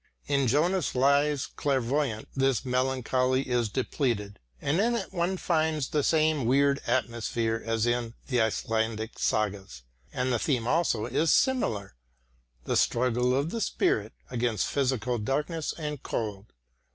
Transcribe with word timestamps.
In 0.25 0.47
Jonas 0.47 0.95
Lie's 0.95 1.45
Clair 1.45 1.79
voyant 1.79 2.27
this 2.35 2.65
melancholy 2.65 3.47
is 3.47 3.69
depleted, 3.69 4.39
and 4.59 4.79
in 4.79 4.95
it 4.95 5.13
one 5.13 5.37
finds 5.37 5.89
the 5.89 6.01
same 6.01 6.45
weird 6.47 6.81
atmosphere 6.87 7.61
as 7.63 7.85
in 7.85 8.15
the 8.25 8.41
Icelandic 8.41 9.19
sagas, 9.19 9.83
and 10.11 10.33
the 10.33 10.39
theme 10.39 10.65
also 10.67 11.05
is 11.05 11.31
similar, 11.31 11.93
the 12.63 12.75
struggle 12.75 13.35
of 13.35 13.51
the 13.51 13.61
spirit 13.61 14.13
against 14.31 14.65
physical 14.65 15.19
darkness 15.19 15.71
and 15.77 16.01
cold. 16.01 16.51